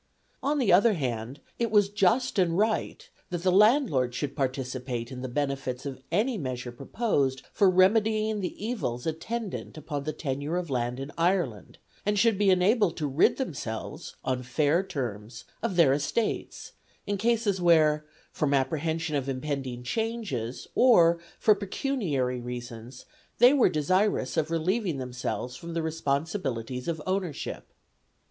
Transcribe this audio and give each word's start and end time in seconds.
On 0.41 0.57
the 0.57 0.73
other 0.73 0.93
hand, 0.95 1.41
it 1.59 1.69
was 1.69 1.87
just 1.87 2.39
and 2.39 2.57
right 2.57 3.07
that 3.29 3.43
the 3.43 3.51
landlords 3.51 4.15
should 4.15 4.35
participate 4.35 5.11
in 5.11 5.21
the 5.21 5.27
benefits 5.29 5.85
of 5.85 6.01
any 6.11 6.39
measure 6.39 6.71
proposed 6.71 7.43
for 7.53 7.69
remedying 7.69 8.39
the 8.39 8.65
evils 8.65 9.05
attendant 9.05 9.77
upon 9.77 10.03
the 10.03 10.11
tenure 10.11 10.57
of 10.57 10.71
land 10.71 10.99
in 10.99 11.11
Ireland; 11.19 11.77
and 12.03 12.17
should 12.17 12.39
be 12.39 12.49
enabled 12.49 12.97
to 12.97 13.05
rid 13.05 13.37
themselves, 13.37 14.15
on 14.25 14.41
fair 14.41 14.81
terms, 14.81 15.43
of 15.61 15.75
their 15.75 15.93
estates 15.93 16.71
in 17.05 17.17
cases 17.17 17.61
where, 17.61 18.03
from 18.31 18.55
apprehension 18.55 19.15
of 19.15 19.29
impending 19.29 19.83
changes, 19.83 20.67
or 20.73 21.19
for 21.37 21.53
pecuniary 21.53 22.41
reasons, 22.41 23.05
they 23.37 23.53
were 23.53 23.69
desirous 23.69 24.35
of 24.35 24.49
relieving 24.49 24.97
themselves 24.97 25.55
from 25.55 25.75
the 25.75 25.83
responsibilities 25.83 26.87
of 26.87 26.99
ownership. 27.05 27.71